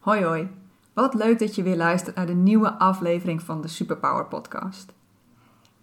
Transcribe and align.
Hoi 0.00 0.24
hoi, 0.24 0.48
wat 0.92 1.14
leuk 1.14 1.38
dat 1.38 1.54
je 1.54 1.62
weer 1.62 1.76
luistert 1.76 2.16
naar 2.16 2.26
de 2.26 2.34
nieuwe 2.34 2.78
aflevering 2.78 3.42
van 3.42 3.60
de 3.60 3.68
Superpower 3.68 4.26
Podcast. 4.26 4.92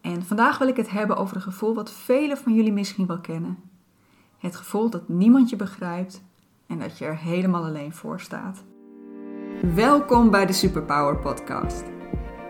En 0.01 0.24
vandaag 0.24 0.58
wil 0.58 0.67
ik 0.67 0.78
het 0.78 0.90
hebben 0.90 1.17
over 1.17 1.36
een 1.36 1.42
gevoel 1.42 1.75
wat 1.75 1.92
velen 1.92 2.38
van 2.38 2.53
jullie 2.53 2.72
misschien 2.72 3.08
wel 3.08 3.19
kennen. 3.19 3.58
Het 4.38 4.56
gevoel 4.56 4.90
dat 4.90 5.08
niemand 5.09 5.50
je 5.50 5.56
begrijpt 5.56 6.22
en 6.67 6.80
dat 6.80 6.98
je 6.98 7.06
er 7.06 7.17
helemaal 7.17 7.66
alleen 7.66 7.93
voor 7.93 8.20
staat. 8.20 8.64
Welkom 9.75 10.31
bij 10.31 10.45
de 10.45 10.54
Superpower 10.54 11.18
Podcast. 11.18 11.84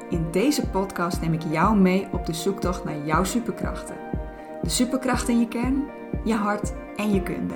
In 0.09 0.31
deze 0.31 0.69
podcast 0.69 1.21
neem 1.21 1.33
ik 1.33 1.43
jou 1.43 1.77
mee 1.77 2.07
op 2.11 2.25
de 2.25 2.33
zoektocht 2.33 2.83
naar 2.83 3.05
jouw 3.05 3.23
superkrachten. 3.23 3.97
De 4.61 4.69
superkrachten 4.69 5.33
in 5.33 5.39
je 5.39 5.47
kern, 5.47 5.83
je 6.23 6.33
hart 6.33 6.73
en 6.95 7.11
je 7.11 7.23
kunde. 7.23 7.55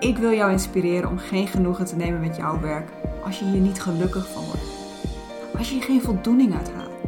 Ik 0.00 0.16
wil 0.16 0.32
jou 0.32 0.52
inspireren 0.52 1.10
om 1.10 1.18
geen 1.18 1.46
genoegen 1.46 1.84
te 1.84 1.96
nemen 1.96 2.20
met 2.20 2.36
jouw 2.36 2.60
werk 2.60 2.90
als 3.28 3.38
je 3.38 3.44
hier 3.44 3.60
niet 3.60 3.82
gelukkig 3.82 4.28
van 4.28 4.44
wordt. 4.44 4.66
Als 5.58 5.68
je 5.68 5.74
hier 5.74 5.84
geen 5.84 6.02
voldoening 6.02 6.54
uit 6.54 6.72
haalt. 6.72 7.00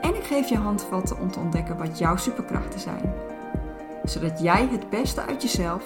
En 0.00 0.14
ik 0.14 0.24
geef 0.24 0.48
je 0.48 0.56
handvatten 0.56 1.20
om 1.20 1.30
te 1.30 1.38
ontdekken 1.38 1.76
wat 1.76 1.98
jouw 1.98 2.16
superkrachten 2.16 2.80
zijn. 2.80 3.12
Zodat 4.04 4.40
jij 4.40 4.66
het 4.66 4.90
beste 4.90 5.22
uit 5.22 5.42
jezelf, 5.42 5.84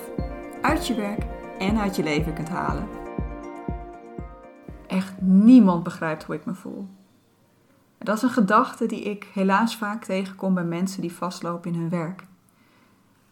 uit 0.60 0.86
je 0.86 0.94
werk 0.94 1.22
en 1.58 1.78
uit 1.78 1.96
je 1.96 2.02
leven 2.02 2.34
kunt 2.34 2.48
halen. 2.48 2.88
Echt 4.86 5.20
niemand 5.20 5.82
begrijpt 5.82 6.24
hoe 6.24 6.34
ik 6.34 6.44
me 6.44 6.54
voel. 6.54 6.88
Dat 7.98 8.16
is 8.16 8.22
een 8.22 8.30
gedachte 8.30 8.86
die 8.86 9.02
ik 9.02 9.30
helaas 9.32 9.76
vaak 9.76 10.04
tegenkom 10.04 10.54
bij 10.54 10.64
mensen 10.64 11.00
die 11.00 11.12
vastlopen 11.12 11.72
in 11.72 11.80
hun 11.80 11.88
werk. 11.88 12.26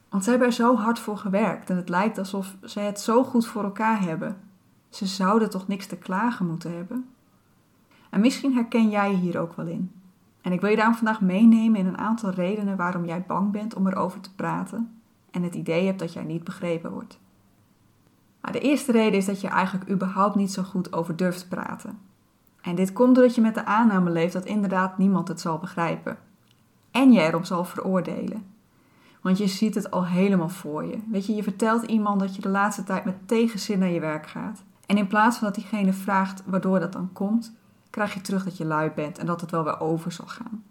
Want 0.09 0.25
ze 0.25 0.31
hebben 0.31 0.49
er 0.49 0.55
zo 0.55 0.77
hard 0.77 0.99
voor 0.99 1.17
gewerkt 1.17 1.71
en 1.71 1.77
het 1.77 1.89
lijkt 1.89 2.19
alsof 2.19 2.57
ze 2.65 2.81
het 2.81 3.01
zo 3.01 3.25
goed 3.25 3.47
voor 3.47 3.65
elkaar 3.65 4.03
hebben. 4.03 4.50
Ze 4.91 5.07
zouden 5.07 5.51
toch 5.51 5.69
niks 5.69 5.87
te 5.87 5.97
klagen 5.97 6.47
moeten 6.47 6.77
hebben? 6.77 7.09
En 8.11 8.21
misschien 8.21 8.55
herken 8.55 8.91
jij 8.91 9.11
je 9.11 9.17
hier 9.17 9.39
ook 9.39 9.53
wel 9.57 9.67
in. 9.67 9.93
En 10.41 10.53
ik 10.53 10.61
wil 10.61 10.71
je 10.71 10.77
daarom 10.77 10.95
vandaag 10.95 11.21
meenemen 11.21 11.81
in 11.81 11.87
een 11.87 11.99
aantal 11.99 12.31
redenen 12.31 12.77
waarom 12.77 13.05
jij 13.05 13.25
bang 13.27 13.51
bent 13.51 13.75
om 13.75 13.87
erover 13.87 14.21
te 14.21 14.35
praten 14.35 15.01
en 15.31 15.43
het 15.43 15.55
idee 15.55 15.87
hebt 15.87 15.99
dat 15.99 16.13
jij 16.13 16.25
niet 16.25 16.45
begrepen 16.45 16.93
wordt. 16.93 17.19
De 18.51 18.61
eerste 18.61 18.93
reden 18.93 19.19
is 19.19 19.27
dat 19.27 19.41
je 19.41 19.49
eigenlijk 19.49 19.91
überhaupt 19.91 20.35
niet 20.35 20.53
zo 20.53 20.63
goed 20.63 20.93
over 20.93 21.17
durft 21.17 21.49
praten. 21.49 21.99
En 22.61 22.75
dit 22.75 22.93
komt 22.93 23.15
doordat 23.15 23.35
je 23.35 23.41
met 23.41 23.55
de 23.55 23.65
aanname 23.65 24.11
leeft 24.11 24.33
dat 24.33 24.45
inderdaad 24.45 24.99
niemand 24.99 25.29
het 25.29 25.41
zal 25.41 25.59
begrijpen. 25.59 26.19
En 26.91 27.13
je 27.13 27.21
erom 27.21 27.45
zal 27.45 27.65
veroordelen. 27.65 28.47
Want 29.21 29.39
je 29.39 29.47
ziet 29.47 29.75
het 29.75 29.91
al 29.91 30.07
helemaal 30.07 30.49
voor 30.49 30.85
je. 30.85 30.99
Weet 31.11 31.27
je, 31.27 31.35
je 31.35 31.43
vertelt 31.43 31.83
iemand 31.83 32.21
dat 32.21 32.37
je 32.37 32.43
de 32.43 32.49
laatste 32.49 32.85
tijd 32.85 33.05
met 33.05 33.29
tegenzin 33.29 33.79
naar 33.79 33.91
je 33.91 34.01
werk 34.01 34.27
gaat. 34.27 34.63
En 34.91 34.97
in 34.97 35.07
plaats 35.07 35.37
van 35.37 35.47
dat 35.47 35.57
diegene 35.57 35.93
vraagt 35.93 36.43
waardoor 36.47 36.81
dat 36.81 36.93
dan 36.93 37.13
komt, 37.13 37.53
krijg 37.91 38.15
je 38.15 38.21
terug 38.21 38.45
dat 38.45 38.57
je 38.57 38.65
lui 38.65 38.91
bent 38.91 39.19
en 39.19 39.27
dat 39.27 39.41
het 39.41 39.51
wel 39.51 39.65
weer 39.65 39.81
over 39.81 40.13
zal 40.13 40.27
gaan. 40.27 40.65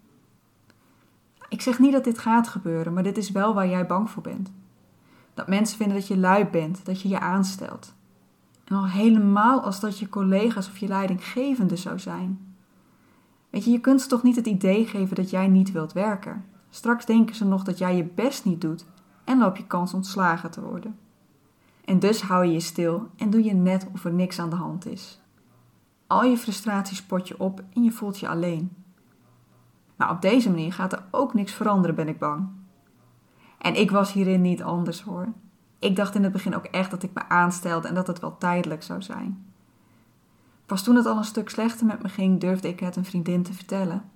Ik 1.48 1.62
zeg 1.62 1.78
niet 1.78 1.92
dat 1.92 2.04
dit 2.04 2.18
gaat 2.18 2.48
gebeuren, 2.48 2.92
maar 2.92 3.02
dit 3.02 3.16
is 3.16 3.30
wel 3.30 3.54
waar 3.54 3.68
jij 3.68 3.86
bang 3.86 4.10
voor 4.10 4.22
bent. 4.22 4.52
Dat 5.34 5.48
mensen 5.48 5.76
vinden 5.76 5.96
dat 5.96 6.06
je 6.06 6.16
lui 6.16 6.44
bent, 6.44 6.84
dat 6.84 7.00
je 7.00 7.08
je 7.08 7.20
aanstelt. 7.20 7.92
En 8.64 8.76
al 8.76 8.86
helemaal 8.86 9.62
als 9.62 9.80
dat 9.80 9.98
je 9.98 10.08
collega's 10.08 10.68
of 10.68 10.78
je 10.78 10.88
leidinggevende 10.88 11.76
zou 11.76 11.98
zijn. 11.98 12.54
Weet 13.50 13.64
je, 13.64 13.70
je 13.70 13.80
kunt 13.80 14.00
ze 14.00 14.08
toch 14.08 14.22
niet 14.22 14.36
het 14.36 14.46
idee 14.46 14.86
geven 14.86 15.16
dat 15.16 15.30
jij 15.30 15.48
niet 15.48 15.72
wilt 15.72 15.92
werken. 15.92 16.44
Straks 16.70 17.06
denken 17.06 17.34
ze 17.34 17.44
nog 17.44 17.62
dat 17.62 17.78
jij 17.78 17.96
je 17.96 18.04
best 18.04 18.44
niet 18.44 18.60
doet 18.60 18.86
en 19.24 19.38
loop 19.38 19.56
je 19.56 19.66
kans 19.66 19.94
ontslagen 19.94 20.50
te 20.50 20.60
worden. 20.60 20.98
En 21.90 21.98
dus 21.98 22.22
hou 22.22 22.44
je 22.44 22.52
je 22.52 22.60
stil 22.60 23.08
en 23.16 23.30
doe 23.30 23.44
je 23.44 23.54
net 23.54 23.86
of 23.92 24.04
er 24.04 24.12
niks 24.12 24.38
aan 24.38 24.50
de 24.50 24.56
hand 24.56 24.86
is. 24.86 25.20
Al 26.06 26.24
je 26.24 26.36
frustraties 26.36 27.02
pot 27.02 27.28
je 27.28 27.40
op 27.40 27.62
en 27.74 27.82
je 27.82 27.90
voelt 27.90 28.18
je 28.18 28.28
alleen. 28.28 28.72
Maar 29.96 30.10
op 30.10 30.22
deze 30.22 30.50
manier 30.50 30.72
gaat 30.72 30.92
er 30.92 31.04
ook 31.10 31.34
niks 31.34 31.52
veranderen, 31.52 31.96
ben 31.96 32.08
ik 32.08 32.18
bang. 32.18 32.48
En 33.58 33.74
ik 33.74 33.90
was 33.90 34.12
hierin 34.12 34.40
niet 34.40 34.62
anders 34.62 35.02
hoor. 35.02 35.32
Ik 35.78 35.96
dacht 35.96 36.14
in 36.14 36.22
het 36.22 36.32
begin 36.32 36.56
ook 36.56 36.64
echt 36.64 36.90
dat 36.90 37.02
ik 37.02 37.14
me 37.14 37.28
aanstelde 37.28 37.88
en 37.88 37.94
dat 37.94 38.06
het 38.06 38.20
wel 38.20 38.38
tijdelijk 38.38 38.82
zou 38.82 39.02
zijn. 39.02 39.52
Pas 40.66 40.82
toen 40.82 40.96
het 40.96 41.06
al 41.06 41.16
een 41.16 41.24
stuk 41.24 41.48
slechter 41.48 41.86
met 41.86 42.02
me 42.02 42.08
ging, 42.08 42.40
durfde 42.40 42.68
ik 42.68 42.80
het 42.80 42.96
een 42.96 43.04
vriendin 43.04 43.42
te 43.42 43.52
vertellen. 43.52 44.10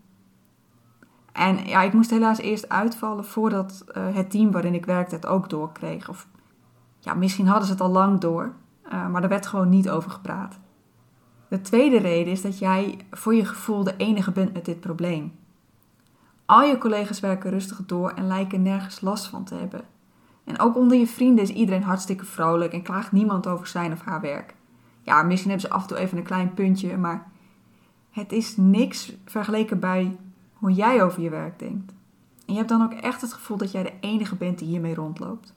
En 1.33 1.67
ja, 1.67 1.83
ik 1.83 1.93
moest 1.93 2.11
helaas 2.11 2.39
eerst 2.39 2.69
uitvallen 2.69 3.25
voordat 3.25 3.85
uh, 3.89 4.15
het 4.15 4.31
team 4.31 4.51
waarin 4.51 4.75
ik 4.75 4.87
werkte 4.87 5.15
het 5.15 5.27
ook 5.27 5.51
doorkreeg. 5.51 6.09
Of 6.09 6.27
ja, 7.05 7.15
misschien 7.15 7.47
hadden 7.47 7.67
ze 7.67 7.73
het 7.73 7.81
al 7.81 7.91
lang 7.91 8.21
door, 8.21 8.53
uh, 8.87 9.09
maar 9.09 9.23
er 9.23 9.29
werd 9.29 9.47
gewoon 9.47 9.69
niet 9.69 9.91
over 9.91 10.11
gepraat. 10.11 10.59
De 11.49 11.61
tweede 11.61 11.99
reden 11.99 12.33
is 12.33 12.43
dat 12.43 12.59
jij 12.59 12.99
voor 13.11 13.35
je 13.35 13.45
gevoel 13.45 13.85
de 13.85 13.97
enige 13.97 14.31
bent 14.31 14.53
met 14.53 14.65
dit 14.65 14.81
probleem. 14.81 15.33
Al 16.45 16.63
je 16.63 16.79
collega's 16.79 17.21
werken 17.21 17.51
rustig 17.51 17.81
door 17.87 18.11
en 18.11 18.27
lijken 18.27 18.63
nergens 18.63 19.01
last 19.01 19.27
van 19.27 19.45
te 19.45 19.55
hebben. 19.55 19.81
En 20.45 20.61
ook 20.61 20.77
onder 20.77 20.99
je 20.99 21.07
vrienden 21.07 21.45
is 21.45 21.51
iedereen 21.51 21.83
hartstikke 21.83 22.25
vrolijk 22.25 22.73
en 22.73 22.83
klaagt 22.83 23.13
niemand 23.13 23.47
over 23.47 23.67
zijn 23.67 23.93
of 23.93 24.01
haar 24.01 24.21
werk. 24.21 24.55
Ja, 25.03 25.23
misschien 25.23 25.51
hebben 25.51 25.69
ze 25.69 25.75
af 25.75 25.83
en 25.83 25.89
toe 25.89 25.97
even 25.97 26.19
een 26.19 26.25
klein 26.25 26.55
puntje, 26.55 26.97
maar 26.97 27.31
het 28.11 28.33
is 28.33 28.57
niks 28.57 29.13
vergeleken 29.25 29.79
bij 29.79 30.17
hoe 30.55 30.73
jij 30.73 31.03
over 31.03 31.23
je 31.23 31.31
werk 31.31 31.59
denkt. 31.59 31.93
En 32.47 32.53
je 32.53 32.57
hebt 32.57 32.69
dan 32.69 32.83
ook 32.83 32.93
echt 32.93 33.21
het 33.21 33.33
gevoel 33.33 33.57
dat 33.57 33.73
jij 33.73 33.83
de 33.83 33.93
enige 34.01 34.35
bent 34.35 34.59
die 34.59 34.69
hiermee 34.69 34.95
rondloopt. 34.95 35.55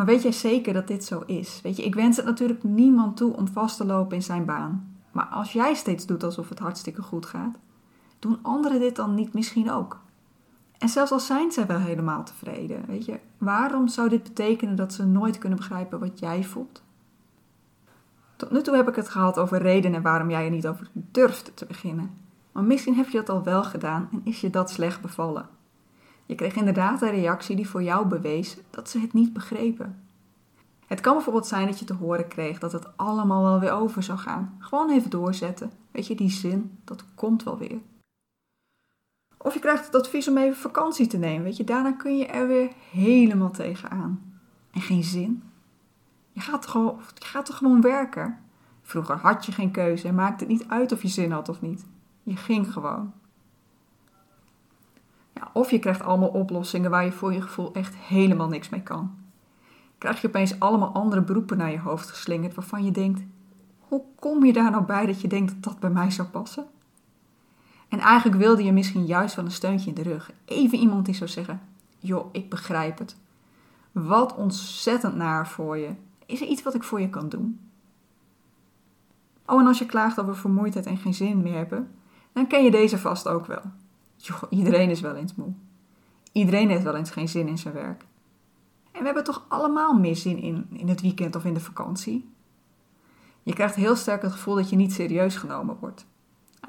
Maar 0.00 0.08
weet 0.08 0.22
jij 0.22 0.32
zeker 0.32 0.72
dat 0.72 0.86
dit 0.86 1.04
zo 1.04 1.22
is? 1.26 1.60
Weet 1.62 1.76
je, 1.76 1.84
ik 1.84 1.94
wens 1.94 2.16
het 2.16 2.26
natuurlijk 2.26 2.62
niemand 2.62 3.16
toe 3.16 3.36
om 3.36 3.48
vast 3.48 3.76
te 3.76 3.84
lopen 3.84 4.16
in 4.16 4.22
zijn 4.22 4.44
baan. 4.44 4.96
Maar 5.12 5.24
als 5.24 5.52
jij 5.52 5.74
steeds 5.74 6.06
doet 6.06 6.24
alsof 6.24 6.48
het 6.48 6.58
hartstikke 6.58 7.02
goed 7.02 7.26
gaat, 7.26 7.56
doen 8.18 8.38
anderen 8.42 8.80
dit 8.80 8.96
dan 8.96 9.14
niet 9.14 9.32
misschien 9.32 9.70
ook? 9.70 10.00
En 10.78 10.88
zelfs 10.88 11.10
al 11.10 11.20
zijn 11.20 11.52
zij 11.52 11.66
wel 11.66 11.78
helemaal 11.78 12.24
tevreden, 12.24 12.86
weet 12.86 13.04
je, 13.04 13.20
waarom 13.38 13.88
zou 13.88 14.08
dit 14.08 14.22
betekenen 14.22 14.76
dat 14.76 14.92
ze 14.92 15.06
nooit 15.06 15.38
kunnen 15.38 15.58
begrijpen 15.58 15.98
wat 15.98 16.18
jij 16.18 16.44
voelt? 16.44 16.82
Tot 18.36 18.50
nu 18.50 18.62
toe 18.62 18.76
heb 18.76 18.88
ik 18.88 18.96
het 18.96 19.08
gehad 19.08 19.38
over 19.38 19.62
redenen 19.62 20.02
waarom 20.02 20.30
jij 20.30 20.44
er 20.44 20.50
niet 20.50 20.66
over 20.66 20.90
durft 20.92 21.52
te 21.54 21.66
beginnen. 21.66 22.10
Maar 22.52 22.64
misschien 22.64 22.94
heb 22.94 23.08
je 23.08 23.18
dat 23.18 23.28
al 23.28 23.42
wel 23.42 23.64
gedaan 23.64 24.08
en 24.12 24.20
is 24.24 24.40
je 24.40 24.50
dat 24.50 24.70
slecht 24.70 25.00
bevallen. 25.00 25.48
Je 26.30 26.36
kreeg 26.36 26.56
inderdaad 26.56 27.02
een 27.02 27.10
reactie 27.10 27.56
die 27.56 27.68
voor 27.68 27.82
jou 27.82 28.06
bewees 28.06 28.56
dat 28.70 28.90
ze 28.90 28.98
het 28.98 29.12
niet 29.12 29.32
begrepen. 29.32 30.02
Het 30.86 31.00
kan 31.00 31.14
bijvoorbeeld 31.14 31.46
zijn 31.46 31.66
dat 31.66 31.78
je 31.78 31.84
te 31.84 31.94
horen 31.94 32.28
kreeg 32.28 32.58
dat 32.58 32.72
het 32.72 32.96
allemaal 32.96 33.42
wel 33.42 33.60
weer 33.60 33.72
over 33.72 34.02
zou 34.02 34.18
gaan. 34.18 34.56
Gewoon 34.58 34.90
even 34.90 35.10
doorzetten. 35.10 35.72
Weet 35.90 36.06
je, 36.06 36.14
die 36.14 36.30
zin, 36.30 36.78
dat 36.84 37.04
komt 37.14 37.42
wel 37.42 37.58
weer. 37.58 37.78
Of 39.36 39.54
je 39.54 39.60
krijgt 39.60 39.86
het 39.86 39.94
advies 39.94 40.28
om 40.28 40.36
even 40.36 40.56
vakantie 40.56 41.06
te 41.06 41.18
nemen. 41.18 41.42
Weet 41.42 41.56
je, 41.56 41.64
daarna 41.64 41.92
kun 41.92 42.16
je 42.16 42.26
er 42.26 42.48
weer 42.48 42.70
helemaal 42.90 43.50
tegenaan. 43.50 44.40
En 44.70 44.80
geen 44.80 45.04
zin. 45.04 45.42
Je 46.32 46.40
gaat, 46.40 46.66
gewoon, 46.66 47.00
je 47.14 47.24
gaat 47.24 47.46
toch 47.46 47.56
gewoon 47.56 47.80
werken? 47.80 48.38
Vroeger 48.82 49.16
had 49.16 49.46
je 49.46 49.52
geen 49.52 49.70
keuze 49.70 50.08
en 50.08 50.14
maakte 50.14 50.44
het 50.44 50.52
niet 50.52 50.68
uit 50.68 50.92
of 50.92 51.02
je 51.02 51.08
zin 51.08 51.30
had 51.30 51.48
of 51.48 51.60
niet. 51.60 51.84
Je 52.22 52.36
ging 52.36 52.72
gewoon. 52.72 53.12
Of 55.52 55.70
je 55.70 55.78
krijgt 55.78 56.02
allemaal 56.02 56.28
oplossingen 56.28 56.90
waar 56.90 57.04
je 57.04 57.12
voor 57.12 57.32
je 57.32 57.42
gevoel 57.42 57.72
echt 57.72 57.94
helemaal 57.96 58.48
niks 58.48 58.68
mee 58.68 58.82
kan. 58.82 59.14
Krijg 59.98 60.20
je 60.20 60.28
opeens 60.28 60.60
allemaal 60.60 60.92
andere 60.92 61.22
beroepen 61.22 61.56
naar 61.56 61.70
je 61.70 61.78
hoofd 61.78 62.08
geslingerd 62.08 62.54
waarvan 62.54 62.84
je 62.84 62.90
denkt: 62.90 63.22
hoe 63.78 64.02
kom 64.18 64.44
je 64.44 64.52
daar 64.52 64.70
nou 64.70 64.84
bij 64.84 65.06
dat 65.06 65.20
je 65.20 65.28
denkt 65.28 65.52
dat 65.52 65.62
dat 65.62 65.80
bij 65.80 65.90
mij 65.90 66.10
zou 66.10 66.28
passen? 66.28 66.66
En 67.88 67.98
eigenlijk 67.98 68.38
wilde 68.38 68.64
je 68.64 68.72
misschien 68.72 69.06
juist 69.06 69.34
wel 69.34 69.44
een 69.44 69.50
steuntje 69.50 69.88
in 69.88 69.94
de 69.94 70.02
rug. 70.02 70.32
Even 70.44 70.78
iemand 70.78 71.04
die 71.04 71.14
zou 71.14 71.30
zeggen: 71.30 71.60
joh, 71.98 72.28
ik 72.32 72.50
begrijp 72.50 72.98
het. 72.98 73.16
Wat 73.92 74.34
ontzettend 74.34 75.16
naar 75.16 75.48
voor 75.48 75.76
je. 75.78 75.90
Is 76.26 76.40
er 76.40 76.46
iets 76.46 76.62
wat 76.62 76.74
ik 76.74 76.82
voor 76.82 77.00
je 77.00 77.10
kan 77.10 77.28
doen? 77.28 77.60
Oh, 79.46 79.60
en 79.60 79.66
als 79.66 79.78
je 79.78 79.86
klaagt 79.86 80.20
over 80.20 80.36
vermoeidheid 80.36 80.86
en 80.86 80.96
geen 80.96 81.14
zin 81.14 81.42
meer 81.42 81.54
hebben, 81.54 81.90
dan 82.32 82.46
ken 82.46 82.64
je 82.64 82.70
deze 82.70 82.98
vast 82.98 83.28
ook 83.28 83.46
wel. 83.46 83.62
Iedereen 84.50 84.90
is 84.90 85.00
wel 85.00 85.14
eens 85.14 85.34
moe. 85.34 85.52
Iedereen 86.32 86.68
heeft 86.68 86.82
wel 86.82 86.96
eens 86.96 87.10
geen 87.10 87.28
zin 87.28 87.48
in 87.48 87.58
zijn 87.58 87.74
werk. 87.74 88.04
En 88.92 88.98
we 88.98 89.04
hebben 89.04 89.24
toch 89.24 89.44
allemaal 89.48 89.98
meer 89.98 90.16
zin 90.16 90.38
in, 90.38 90.66
in 90.72 90.88
het 90.88 91.00
weekend 91.00 91.36
of 91.36 91.44
in 91.44 91.54
de 91.54 91.60
vakantie? 91.60 92.28
Je 93.42 93.52
krijgt 93.52 93.74
heel 93.74 93.96
sterk 93.96 94.22
het 94.22 94.32
gevoel 94.32 94.54
dat 94.54 94.70
je 94.70 94.76
niet 94.76 94.92
serieus 94.92 95.36
genomen 95.36 95.76
wordt. 95.80 96.06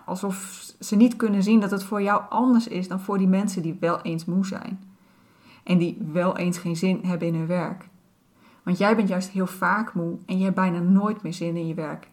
Alsof 0.05 0.63
ze 0.79 0.95
niet 0.95 1.15
kunnen 1.15 1.43
zien 1.43 1.59
dat 1.59 1.71
het 1.71 1.83
voor 1.83 2.01
jou 2.01 2.21
anders 2.29 2.67
is 2.67 2.87
dan 2.87 2.99
voor 2.99 3.17
die 3.17 3.27
mensen 3.27 3.61
die 3.61 3.77
wel 3.79 4.01
eens 4.01 4.25
moe 4.25 4.45
zijn. 4.45 4.83
En 5.63 5.77
die 5.77 5.97
wel 6.11 6.37
eens 6.37 6.57
geen 6.57 6.75
zin 6.75 6.99
hebben 7.03 7.27
in 7.27 7.35
hun 7.35 7.47
werk. 7.47 7.89
Want 8.63 8.77
jij 8.77 8.95
bent 8.95 9.07
juist 9.07 9.29
heel 9.29 9.47
vaak 9.47 9.93
moe 9.93 10.17
en 10.25 10.37
je 10.37 10.43
hebt 10.43 10.55
bijna 10.55 10.79
nooit 10.79 11.21
meer 11.21 11.33
zin 11.33 11.55
in 11.55 11.67
je 11.67 11.73
werk. 11.73 12.09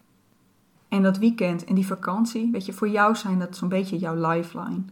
En 0.87 1.03
dat 1.03 1.17
weekend 1.17 1.63
en 1.63 1.75
die 1.75 1.87
vakantie, 1.87 2.51
weet 2.51 2.65
je, 2.65 2.73
voor 2.73 2.89
jou 2.89 3.15
zijn 3.15 3.39
dat 3.39 3.57
zo'n 3.57 3.69
beetje 3.69 3.97
jouw 3.97 4.31
lifeline. 4.31 4.83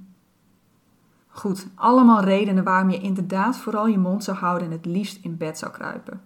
Goed, 1.37 1.67
allemaal 1.75 2.23
redenen 2.23 2.63
waarom 2.63 2.89
je 2.89 2.99
inderdaad 2.99 3.57
vooral 3.57 3.87
je 3.87 3.97
mond 3.97 4.23
zou 4.23 4.37
houden 4.37 4.67
en 4.67 4.73
het 4.73 4.85
liefst 4.85 5.23
in 5.23 5.37
bed 5.37 5.57
zou 5.57 5.71
kruipen. 5.71 6.21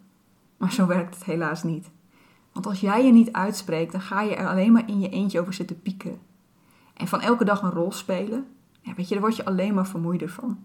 Maar 0.57 0.71
zo 0.71 0.85
werkt 0.85 1.15
het 1.15 1.23
helaas 1.23 1.63
niet. 1.63 1.91
Want 2.51 2.65
als 2.65 2.79
jij 2.79 3.05
je 3.05 3.11
niet 3.11 3.31
uitspreekt, 3.31 3.91
dan 3.91 4.01
ga 4.01 4.21
je 4.21 4.35
er 4.35 4.47
alleen 4.47 4.71
maar 4.71 4.89
in 4.89 4.99
je 4.99 5.09
eentje 5.09 5.39
over 5.39 5.53
zitten 5.53 5.81
piekeren. 5.81 6.19
En 6.93 7.07
van 7.07 7.21
elke 7.21 7.45
dag 7.45 7.61
een 7.61 7.71
rol 7.71 7.91
spelen, 7.91 8.47
ja, 8.81 8.93
weet 8.93 9.07
je, 9.07 9.13
daar 9.13 9.23
word 9.23 9.35
je 9.35 9.45
alleen 9.45 9.73
maar 9.73 9.87
vermoeider 9.87 10.29
van. 10.29 10.63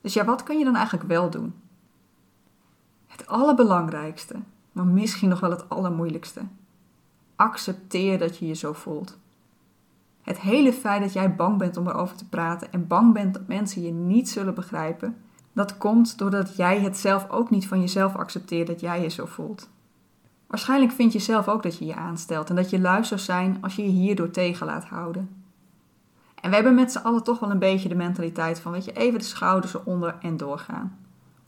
Dus 0.00 0.14
ja, 0.14 0.24
wat 0.24 0.42
kun 0.42 0.58
je 0.58 0.64
dan 0.64 0.76
eigenlijk 0.76 1.08
wel 1.08 1.30
doen? 1.30 1.54
Het 3.06 3.26
allerbelangrijkste, 3.26 4.34
maar 4.72 4.86
misschien 4.86 5.28
nog 5.28 5.40
wel 5.40 5.50
het 5.50 5.68
allermoeilijkste. 5.68 6.40
Accepteer 7.34 8.18
dat 8.18 8.38
je 8.38 8.46
je 8.46 8.54
zo 8.54 8.72
voelt. 8.72 9.18
Het 10.26 10.40
hele 10.40 10.72
feit 10.72 11.00
dat 11.02 11.12
jij 11.12 11.34
bang 11.34 11.58
bent 11.58 11.76
om 11.76 11.88
erover 11.88 12.16
te 12.16 12.28
praten 12.28 12.72
en 12.72 12.86
bang 12.86 13.12
bent 13.12 13.34
dat 13.34 13.48
mensen 13.48 13.82
je 13.82 13.92
niet 13.92 14.28
zullen 14.28 14.54
begrijpen, 14.54 15.16
dat 15.52 15.78
komt 15.78 16.18
doordat 16.18 16.56
jij 16.56 16.80
het 16.80 16.96
zelf 16.96 17.30
ook 17.30 17.50
niet 17.50 17.68
van 17.68 17.80
jezelf 17.80 18.16
accepteert 18.16 18.66
dat 18.66 18.80
jij 18.80 19.02
je 19.02 19.08
zo 19.08 19.26
voelt. 19.26 19.68
Waarschijnlijk 20.46 20.92
vind 20.92 21.12
je 21.12 21.18
zelf 21.18 21.48
ook 21.48 21.62
dat 21.62 21.78
je 21.78 21.84
je 21.84 21.94
aanstelt 21.94 22.50
en 22.50 22.56
dat 22.56 22.70
je 22.70 22.80
lui 22.80 23.04
zou 23.04 23.20
zijn 23.20 23.58
als 23.60 23.76
je 23.76 23.82
je 23.82 23.88
hierdoor 23.88 24.30
tegen 24.30 24.66
laat 24.66 24.84
houden. 24.84 25.44
En 26.40 26.48
we 26.48 26.54
hebben 26.54 26.74
met 26.74 26.92
z'n 26.92 26.98
allen 26.98 27.22
toch 27.22 27.38
wel 27.38 27.50
een 27.50 27.58
beetje 27.58 27.88
de 27.88 27.94
mentaliteit 27.94 28.60
van, 28.60 28.72
weet 28.72 28.84
je, 28.84 28.92
even 28.92 29.18
de 29.18 29.24
schouders 29.24 29.74
eronder 29.74 30.16
en 30.20 30.36
doorgaan. 30.36 30.98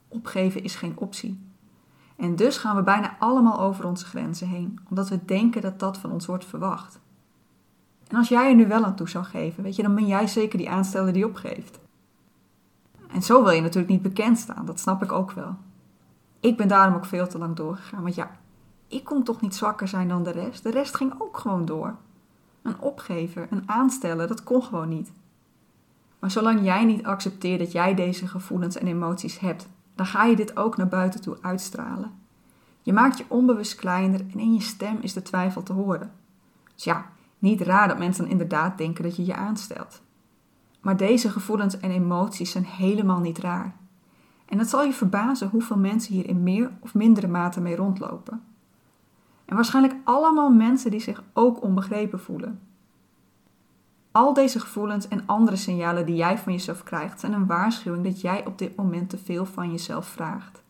Opgeven 0.08 0.62
is 0.62 0.74
geen 0.74 0.98
optie. 0.98 1.40
En 2.16 2.36
dus 2.36 2.56
gaan 2.56 2.76
we 2.76 2.82
bijna 2.82 3.16
allemaal 3.18 3.60
over 3.60 3.86
onze 3.86 4.04
grenzen 4.04 4.48
heen, 4.48 4.80
omdat 4.88 5.08
we 5.08 5.24
denken 5.24 5.62
dat 5.62 5.78
dat 5.78 5.98
van 5.98 6.12
ons 6.12 6.26
wordt 6.26 6.44
verwacht. 6.44 6.98
En 8.08 8.16
als 8.16 8.28
jij 8.28 8.48
er 8.48 8.54
nu 8.54 8.66
wel 8.66 8.84
aan 8.84 8.96
toe 8.96 9.08
zou 9.08 9.24
geven, 9.24 9.62
weet 9.62 9.76
je, 9.76 9.82
dan 9.82 9.94
ben 9.94 10.06
jij 10.06 10.26
zeker 10.26 10.58
die 10.58 10.70
aansteller 10.70 11.12
die 11.12 11.26
opgeeft. 11.26 11.78
En 13.12 13.22
zo 13.22 13.42
wil 13.42 13.52
je 13.52 13.60
natuurlijk 13.60 13.92
niet 13.92 14.02
bekend 14.02 14.38
staan, 14.38 14.66
dat 14.66 14.80
snap 14.80 15.02
ik 15.02 15.12
ook 15.12 15.32
wel. 15.32 15.56
Ik 16.40 16.56
ben 16.56 16.68
daarom 16.68 16.94
ook 16.94 17.04
veel 17.04 17.28
te 17.28 17.38
lang 17.38 17.56
doorgegaan, 17.56 18.02
want 18.02 18.14
ja, 18.14 18.30
ik 18.88 19.04
kon 19.04 19.22
toch 19.22 19.40
niet 19.40 19.54
zwakker 19.54 19.88
zijn 19.88 20.08
dan 20.08 20.22
de 20.22 20.30
rest. 20.30 20.62
De 20.62 20.70
rest 20.70 20.96
ging 20.96 21.12
ook 21.18 21.36
gewoon 21.36 21.64
door. 21.64 21.96
Een 22.62 22.80
opgever, 22.80 23.46
een 23.50 23.62
aansteller, 23.66 24.28
dat 24.28 24.42
kon 24.42 24.62
gewoon 24.62 24.88
niet. 24.88 25.12
Maar 26.18 26.30
zolang 26.30 26.64
jij 26.64 26.84
niet 26.84 27.04
accepteert 27.04 27.58
dat 27.58 27.72
jij 27.72 27.94
deze 27.94 28.26
gevoelens 28.26 28.76
en 28.76 28.86
emoties 28.86 29.38
hebt, 29.38 29.68
dan 29.94 30.06
ga 30.06 30.24
je 30.24 30.36
dit 30.36 30.56
ook 30.56 30.76
naar 30.76 30.88
buiten 30.88 31.20
toe 31.20 31.38
uitstralen. 31.40 32.12
Je 32.82 32.92
maakt 32.92 33.18
je 33.18 33.24
onbewust 33.28 33.74
kleiner 33.74 34.20
en 34.20 34.38
in 34.38 34.54
je 34.54 34.60
stem 34.60 34.98
is 35.00 35.12
de 35.12 35.22
twijfel 35.22 35.62
te 35.62 35.72
horen. 35.72 36.12
Dus 36.74 36.84
ja, 36.84 37.06
niet 37.38 37.60
raar 37.60 37.88
dat 37.88 37.98
mensen 37.98 38.28
inderdaad 38.28 38.78
denken 38.78 39.04
dat 39.04 39.16
je 39.16 39.24
je 39.24 39.34
aanstelt. 39.34 40.02
Maar 40.80 40.96
deze 40.96 41.30
gevoelens 41.30 41.78
en 41.78 41.90
emoties 41.90 42.50
zijn 42.50 42.64
helemaal 42.64 43.20
niet 43.20 43.38
raar. 43.38 43.76
En 44.46 44.58
het 44.58 44.68
zal 44.68 44.84
je 44.84 44.92
verbazen 44.92 45.48
hoeveel 45.48 45.78
mensen 45.78 46.14
hier 46.14 46.28
in 46.28 46.42
meer 46.42 46.70
of 46.80 46.94
mindere 46.94 47.26
mate 47.26 47.60
mee 47.60 47.76
rondlopen. 47.76 48.42
En 49.44 49.54
waarschijnlijk 49.54 49.94
allemaal 50.04 50.50
mensen 50.50 50.90
die 50.90 51.00
zich 51.00 51.22
ook 51.32 51.62
onbegrepen 51.62 52.20
voelen. 52.20 52.60
Al 54.10 54.32
deze 54.32 54.60
gevoelens 54.60 55.08
en 55.08 55.22
andere 55.26 55.56
signalen 55.56 56.06
die 56.06 56.16
jij 56.16 56.38
van 56.38 56.52
jezelf 56.52 56.82
krijgt 56.82 57.20
zijn 57.20 57.32
een 57.32 57.46
waarschuwing 57.46 58.04
dat 58.04 58.20
jij 58.20 58.46
op 58.46 58.58
dit 58.58 58.76
moment 58.76 59.10
te 59.10 59.18
veel 59.18 59.46
van 59.46 59.70
jezelf 59.70 60.06
vraagt. 60.06 60.62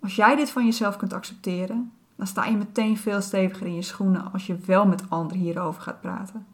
Als 0.00 0.16
jij 0.16 0.36
dit 0.36 0.50
van 0.50 0.64
jezelf 0.64 0.96
kunt 0.96 1.12
accepteren, 1.12 1.92
dan 2.20 2.28
sta 2.28 2.44
je 2.44 2.56
meteen 2.56 2.96
veel 2.96 3.20
steviger 3.20 3.66
in 3.66 3.74
je 3.74 3.82
schoenen 3.82 4.32
als 4.32 4.46
je 4.46 4.56
wel 4.56 4.86
met 4.86 5.10
anderen 5.10 5.38
hierover 5.38 5.82
gaat 5.82 6.00
praten. 6.00 6.46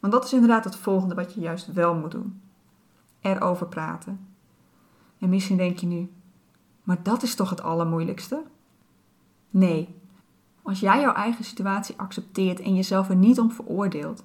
Want 0.00 0.12
dat 0.12 0.24
is 0.24 0.32
inderdaad 0.32 0.64
het 0.64 0.76
volgende 0.76 1.14
wat 1.14 1.34
je 1.34 1.40
juist 1.40 1.72
wel 1.72 1.94
moet 1.94 2.10
doen: 2.10 2.40
erover 3.20 3.66
praten. 3.66 4.26
En 5.18 5.28
misschien 5.28 5.56
denk 5.56 5.78
je 5.78 5.86
nu, 5.86 6.10
maar 6.82 7.02
dat 7.02 7.22
is 7.22 7.34
toch 7.34 7.50
het 7.50 7.62
allermoeilijkste? 7.62 8.42
Nee, 9.50 9.94
als 10.62 10.80
jij 10.80 11.00
jouw 11.00 11.14
eigen 11.14 11.44
situatie 11.44 11.94
accepteert 11.98 12.60
en 12.60 12.74
jezelf 12.74 13.08
er 13.08 13.16
niet 13.16 13.40
om 13.40 13.50
veroordeelt, 13.50 14.24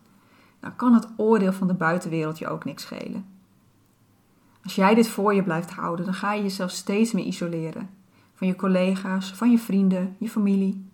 dan 0.60 0.76
kan 0.76 0.94
het 0.94 1.08
oordeel 1.18 1.54
van 1.54 1.68
de 1.68 1.74
buitenwereld 1.74 2.40
je 2.40 2.48
ook 2.48 2.66
niks 2.66 2.84
schelen. 2.84 3.26
Als 4.64 4.76
jij 4.76 4.96
dit 4.96 5.08
voor 5.08 5.34
je 5.34 5.44
blijft 5.44 5.72
houden, 5.72 6.06
dan 6.06 6.14
ga 6.14 6.34
je 6.34 6.42
jezelf 6.42 6.72
steeds 6.72 7.12
meer 7.12 7.26
isoleren. 7.26 7.90
Van 8.36 8.48
je 8.48 8.56
collega's, 8.56 9.34
van 9.34 9.52
je 9.52 9.58
vrienden, 9.58 10.16
je 10.20 10.30
familie. 10.30 10.90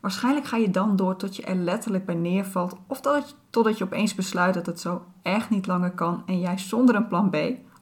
Waarschijnlijk 0.00 0.46
ga 0.46 0.56
je 0.56 0.70
dan 0.70 0.96
door 0.96 1.16
tot 1.16 1.36
je 1.36 1.42
er 1.42 1.54
letterlijk 1.54 2.06
bij 2.06 2.14
neervalt 2.14 2.76
of 2.86 3.00
totdat 3.00 3.28
je, 3.28 3.34
totdat 3.50 3.78
je 3.78 3.84
opeens 3.84 4.14
besluit 4.14 4.54
dat 4.54 4.66
het 4.66 4.80
zo 4.80 5.04
echt 5.22 5.50
niet 5.50 5.66
langer 5.66 5.90
kan 5.90 6.22
en 6.26 6.40
jij 6.40 6.58
zonder 6.58 6.94
een 6.94 7.08
plan 7.08 7.30
B 7.30 7.36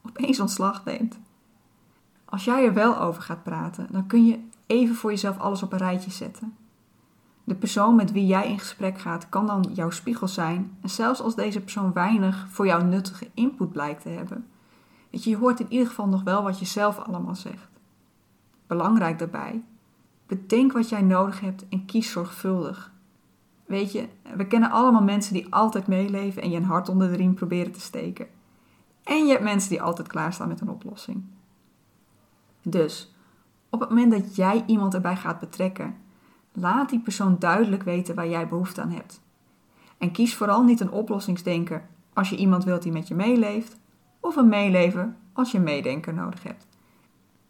opeens 0.07 0.41
ontslag 0.41 0.85
neemt. 0.85 1.19
Als 2.25 2.45
jij 2.45 2.65
er 2.65 2.75
wel 2.75 3.01
over 3.01 3.23
gaat 3.23 3.43
praten, 3.43 3.87
dan 3.91 4.07
kun 4.07 4.27
je 4.27 4.39
even 4.67 4.95
voor 4.95 5.11
jezelf 5.11 5.39
alles 5.39 5.63
op 5.63 5.73
een 5.73 5.79
rijtje 5.79 6.11
zetten. 6.11 6.57
De 7.45 7.55
persoon 7.55 7.95
met 7.95 8.13
wie 8.13 8.27
jij 8.27 8.49
in 8.49 8.59
gesprek 8.59 8.99
gaat 8.99 9.29
kan 9.29 9.47
dan 9.47 9.71
jouw 9.75 9.91
spiegel 9.91 10.29
zijn 10.29 10.77
en 10.83 10.91
zelfs 10.91 11.21
als 11.21 11.35
deze 11.35 11.61
persoon 11.61 11.93
weinig 11.93 12.47
voor 12.51 12.67
jou 12.67 12.85
nuttige 12.85 13.31
input 13.35 13.73
blijkt 13.73 14.03
te 14.03 14.09
hebben. 14.09 14.47
Weet 15.11 15.25
je, 15.25 15.31
je 15.31 15.37
hoort 15.37 15.61
in 15.61 15.67
ieder 15.69 15.87
geval 15.87 16.09
nog 16.09 16.23
wel 16.23 16.43
wat 16.43 16.59
je 16.59 16.65
zelf 16.65 16.99
allemaal 16.99 17.35
zegt. 17.35 17.78
Belangrijk 18.69 19.19
daarbij, 19.19 19.63
bedenk 20.27 20.73
wat 20.73 20.89
jij 20.89 21.03
nodig 21.03 21.41
hebt 21.41 21.69
en 21.69 21.85
kies 21.85 22.11
zorgvuldig. 22.11 22.93
Weet 23.67 23.93
je, 23.93 24.09
we 24.37 24.47
kennen 24.47 24.71
allemaal 24.71 25.03
mensen 25.03 25.33
die 25.33 25.55
altijd 25.55 25.87
meeleven 25.87 26.43
en 26.43 26.51
je 26.51 26.57
een 26.57 26.65
hart 26.65 26.89
onder 26.89 27.09
de 27.09 27.17
riem 27.17 27.35
proberen 27.35 27.73
te 27.73 27.81
steken. 27.81 28.27
En 29.05 29.27
je 29.27 29.33
hebt 29.33 29.45
mensen 29.45 29.71
die 29.71 29.83
altijd 29.83 30.09
klaarstaan 30.09 30.49
met 30.49 30.61
een 30.61 30.71
oplossing. 30.71 31.25
Dus, 32.63 33.15
op 33.71 33.81
het 33.81 33.89
moment 33.89 34.11
dat 34.11 34.37
jij 34.37 34.65
iemand 34.67 34.95
erbij 34.95 35.17
gaat 35.17 35.41
betrekken, 35.41 35.97
laat 36.53 36.91
die 36.91 37.01
persoon 37.01 37.37
duidelijk 37.39 37.83
weten 37.83 38.15
waar 38.15 38.29
jij 38.29 38.49
behoefte 38.49 38.81
aan 38.81 38.91
hebt. 38.91 39.21
En 39.99 40.11
kies 40.11 40.35
vooral 40.35 40.63
niet 40.65 40.81
een 40.81 40.91
oplossingsdenker 40.91 41.89
als 42.13 42.31
je 42.31 42.37
iemand 42.37 42.65
wilt 42.65 42.83
die 42.83 42.93
met 42.93 43.09
je 43.09 43.15
meeleeft, 43.15 43.77
of 44.21 44.37
een 44.37 44.49
meelever 44.49 45.15
als 45.33 45.53
je 45.53 45.61
meedenker 45.61 46.15
nodig 46.15 46.43
hebt. 46.43 46.68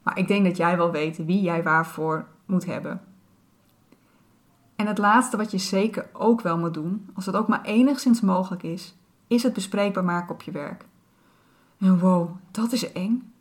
Maar 0.08 0.18
ik 0.18 0.28
denk 0.28 0.44
dat 0.44 0.56
jij 0.56 0.76
wel 0.76 0.90
weet 0.90 1.24
wie 1.24 1.40
jij 1.40 1.62
waarvoor 1.62 2.26
moet 2.46 2.64
hebben. 2.64 3.00
En 4.76 4.86
het 4.86 4.98
laatste 4.98 5.36
wat 5.36 5.50
je 5.50 5.58
zeker 5.58 6.08
ook 6.12 6.40
wel 6.40 6.58
moet 6.58 6.74
doen, 6.74 7.10
als 7.14 7.26
het 7.26 7.36
ook 7.36 7.48
maar 7.48 7.62
enigszins 7.62 8.20
mogelijk 8.20 8.62
is, 8.62 8.96
is 9.26 9.42
het 9.42 9.52
bespreekbaar 9.52 10.04
maken 10.04 10.34
op 10.34 10.42
je 10.42 10.50
werk. 10.50 10.84
En 11.78 11.98
wow, 11.98 12.30
dat 12.50 12.72
is 12.72 12.92
eng. 12.92 13.32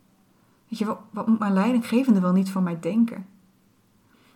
Weet 0.67 0.79
je, 0.79 0.85
wat, 0.85 0.99
wat 1.09 1.27
moet 1.27 1.39
mijn 1.39 1.53
leidinggevende 1.53 2.19
wel 2.19 2.31
niet 2.31 2.49
van 2.49 2.63
mij 2.63 2.79
denken? 2.79 3.25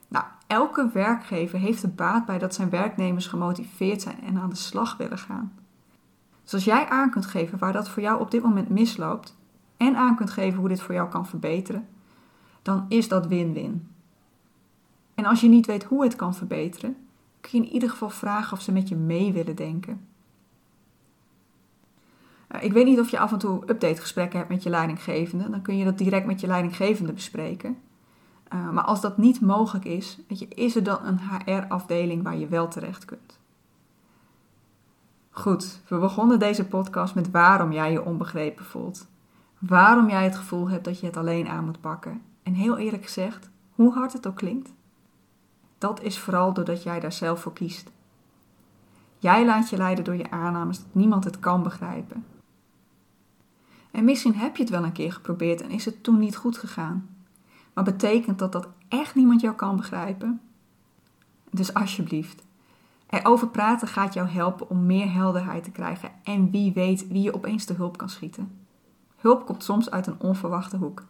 Nou, 0.08 0.26
elke 0.48 0.90
werkgever 0.94 1.60
heeft 1.60 1.84
er 1.84 1.94
baat 1.94 2.26
bij 2.26 2.38
dat 2.38 2.56
zijn 2.56 2.70
werknemers 2.70 3.28
gemotiveerd 3.28 4.02
zijn 4.02 4.22
en 4.22 4.38
aan 4.38 4.50
de 4.50 4.56
slag 4.56 4.98
willen 4.98 5.18
gaan. 5.18 5.54
Dus 6.44 6.54
als 6.54 6.64
jij 6.64 6.90
aan 6.90 7.10
kunt 7.10 7.26
geven 7.26 7.58
waar 7.58 7.74
dat 7.74 7.90
voor 7.90 8.02
jou 8.02 8.20
op 8.20 8.32
dit 8.32 8.44
moment 8.44 8.70
misloopt 8.70 9.38
en 9.78 9.96
aan 9.96 10.16
kunt 10.16 10.30
geven 10.30 10.60
hoe 10.60 10.70
dit 10.70 10.82
voor 10.82 10.94
jou 10.94 11.10
kan 11.10 11.28
verbeteren, 11.28 11.88
dan 12.62 12.86
is 12.88 13.08
dat 13.08 13.28
win-win. 13.28 13.88
En 15.16 15.26
als 15.26 15.42
je 15.42 15.48
niet 15.48 15.66
weet 15.66 15.84
hoe 15.84 16.04
het 16.04 16.16
kan 16.16 16.36
verbeteren, 16.36 16.98
kun 17.42 17.60
je 17.60 17.66
in 17.66 17.74
ieder 17.74 17.90
geval 17.90 18.10
vragen 18.10 18.58
of 18.58 18.64
ze 18.64 18.72
met 18.72 18.88
je 18.88 18.96
mee 18.96 19.34
willen 19.34 19.56
denken. 19.56 20.08
Eh, 22.48 22.64
ik 22.64 22.74
weet 22.74 22.86
niet 22.86 23.00
of 23.00 23.10
je 23.10 23.20
af 23.20 23.32
en 23.32 23.38
toe 23.38 23.64
updategesprekken 23.70 24.38
hebt 24.38 24.52
met 24.52 24.64
je 24.64 24.70
leidinggevende. 24.70 25.50
Dan 25.50 25.62
kun 25.62 25.78
je 25.78 25.86
dat 25.86 25.98
direct 25.98 26.26
met 26.26 26.40
je 26.40 26.48
leidinggevende 26.48 27.14
bespreken. 27.14 27.78
Uh, 28.54 28.70
maar 28.70 28.84
als 28.84 29.02
dat 29.02 29.18
niet 29.18 29.42
mogelijk 29.42 29.86
is, 29.86 30.20
is 30.50 30.76
er 30.76 30.84
dan 30.84 31.00
een 31.04 31.20
HR-afdeling 31.20 32.24
waar 32.24 32.38
je 32.38 32.48
wel 32.48 32.68
terecht 32.68 33.06
kunt. 33.06 33.40
Goed, 35.30 35.82
we 35.88 35.98
begonnen 35.98 36.40
deze 36.40 36.66
podcast 36.66 37.16
met 37.16 37.32
waarom 37.32 37.72
jij 37.72 37.92
je 37.92 38.06
onbegrepen 38.06 38.66
voelt. 38.66 39.08
Waarom 39.60 40.10
jij 40.10 40.24
het 40.24 40.36
gevoel 40.36 40.70
hebt 40.70 40.86
dat 40.86 41.00
je 41.00 41.06
het 41.06 41.18
alleen 41.18 41.48
aan 41.48 41.66
moet 41.66 41.82
pakken. 41.82 42.22
En 42.44 42.54
heel 42.54 42.78
eerlijk 42.78 43.04
gezegd, 43.04 43.50
hoe 43.72 43.94
hard 43.94 44.14
het 44.14 44.28
ook 44.28 44.36
klinkt, 44.36 44.74
dat 45.78 46.02
is 46.02 46.20
vooral 46.20 46.54
doordat 46.54 46.84
jij 46.84 47.00
daar 47.00 47.12
zelf 47.12 47.42
voor 47.42 47.54
kiest. 47.54 47.92
Jij 49.20 49.46
laat 49.46 49.70
je 49.70 49.78
leiden 49.78 50.04
door 50.04 50.16
je 50.16 50.32
aannames 50.32 50.78
dat 50.78 50.88
niemand 50.92 51.24
het 51.24 51.40
kan 51.40 51.64
begrijpen. 51.64 52.26
En 53.92 54.04
misschien 54.04 54.36
heb 54.36 54.56
je 54.56 54.64
het 54.64 54.72
wel 54.72 54.84
een 54.84 54.92
keer 54.92 55.14
geprobeerd 55.14 55.62
en 55.62 55.70
is 55.70 55.86
het 55.86 56.04
toen 56.04 56.20
niet 56.20 56.36
goed 56.36 56.58
gegaan. 56.58 57.10
Maar 57.74 57.84
betekent 57.84 58.40
dat 58.40 58.52
dat 58.52 58.68
echt 58.88 59.16
niemand 59.16 59.42
jou 59.42 59.56
kan 59.56 59.76
begrijpen? 59.76 60.42
Dus 61.50 61.74
alsjeblieft, 61.74 62.44
erover 63.10 63.48
praten 63.48 63.88
gaat 63.88 64.14
jou 64.14 64.28
helpen 64.28 64.70
om 64.70 64.86
meer 64.86 65.12
helderheid 65.12 65.64
te 65.64 65.72
krijgen 65.72 66.12
en 66.24 66.52
wie 66.52 66.74
weet 66.74 67.08
wie 67.08 67.22
je 67.22 67.34
opeens 67.34 67.66
te 67.66 67.74
hulp 67.74 67.98
kan 67.98 68.10
schieten. 68.10 68.52
Hulp 69.18 69.46
komt 69.46 69.64
soms 69.64 69.92
uit 69.92 70.08
een 70.08 70.20
onverwachte 70.20 70.78
hoek. 70.78 71.04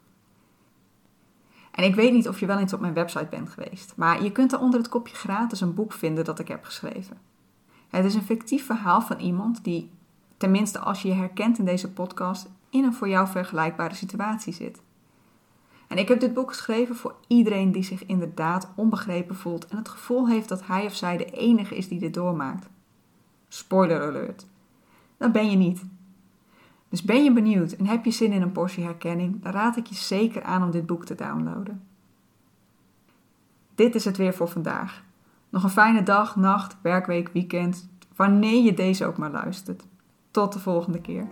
En 1.72 1.84
ik 1.84 1.96
weet 1.96 2.14
niet 2.14 2.28
of 2.28 2.40
je 2.40 2.46
wel 2.46 2.60
eens 2.60 2.74
op 2.74 2.80
mijn 2.80 2.94
website 2.94 3.28
bent 3.30 3.50
geweest, 3.50 3.94
maar 3.96 4.24
je 4.24 4.32
kunt 4.32 4.52
er 4.54 4.60
onder 4.60 4.80
het 4.80 4.90
kopje 4.90 5.16
gratis 5.16 5.62
een 5.62 5.74
boek 5.74 5.94
vinden 5.94 6.26
dat 6.26 6.40
ik 6.40 6.48
heb 6.48 6.64
geschreven. 6.64 7.18
Het 7.90 8.06
is 8.06 8.16
een 8.16 8.22
fictief 8.22 8.66
verhaal 8.66 9.02
van 9.02 9.20
iemand 9.20 9.64
die, 9.64 9.90
tenminste 10.38 10.80
als 10.80 11.02
je 11.02 11.08
je 11.08 11.14
herkent 11.14 11.58
in 11.58 11.66
deze 11.66 11.92
podcast, 11.92 12.50
in 12.70 12.84
een 12.84 12.94
voor 12.94 13.10
jou 13.10 13.28
vergelijkbare 13.28 13.94
situatie 13.94 14.54
zit. 14.54 14.82
En 15.88 15.98
ik 15.98 16.08
heb 16.08 16.20
dit 16.20 16.34
boek 16.34 16.50
geschreven 16.50 16.96
voor 16.96 17.16
iedereen 17.28 17.72
die 17.72 17.84
zich 17.84 18.06
inderdaad 18.06 18.72
onbegrepen 18.76 19.36
voelt 19.36 19.68
en 19.68 19.78
het 19.78 19.90
gevoel 19.90 20.28
heeft 20.28 20.50
dat 20.50 20.66
hij 20.66 20.86
of 20.86 20.96
zij 20.96 21.18
de 21.18 21.26
enige 21.26 21.76
is 21.76 21.88
die 21.88 22.00
dit 22.00 22.14
doormaakt. 22.14 22.70
Spoiler 23.48 24.02
alert. 24.02 24.46
Dat 25.18 25.32
ben 25.32 25.50
je 25.50 25.58
niet. 25.58 25.84
Dus 26.92 27.04
ben 27.04 27.24
je 27.24 27.34
benieuwd 27.34 27.72
en 27.72 27.86
heb 27.86 28.06
je 28.06 28.12
zin 28.12 28.32
in 28.32 28.42
een 28.42 28.52
portie 28.52 28.84
herkenning, 28.84 29.42
dan 29.44 29.52
raad 29.52 29.78
ik 29.78 29.86
je 29.86 29.96
zeker 29.96 30.44
aan 30.44 30.64
om 30.64 30.72
dit 30.72 30.86
boek 30.86 31.06
te 31.06 31.16
downloaden. 31.16 31.82
Dit 33.76 33.96
is 33.96 34.06
het 34.06 34.18
weer 34.18 34.34
voor 34.34 34.48
vandaag. 34.48 35.04
Nog 35.50 35.64
een 35.64 35.70
fijne 35.70 36.04
dag, 36.04 36.36
nacht, 36.36 36.78
werkweek, 36.82 37.30
weekend, 37.34 37.90
wanneer 38.16 38.64
je 38.64 38.74
deze 38.74 39.06
ook 39.06 39.18
maar 39.18 39.32
luistert. 39.32 39.84
Tot 40.32 40.54
de 40.54 40.60
volgende 40.60 41.02
keer. 41.02 41.28